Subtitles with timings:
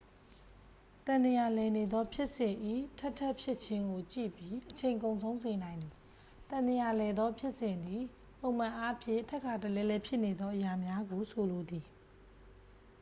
[1.05, 2.55] သံသရာလည်နေသော ဖြစ်စဉ်၏
[2.99, 5.93] ထပ်ထပ်ဖြစ်ခြင်းကို ကြည့်ပြီး အချိန်ကုန်ဆုံးစေနိုင်သည်
[6.49, 8.01] သံသရာလည်သော ဖြစ်စဉ်သည်
[8.39, 11.85] ပုံမှန်အားဖြင့်ထပ်ခါတလဲလဲဖြစ်နေသော အရာများကိုဆိုလိုသည်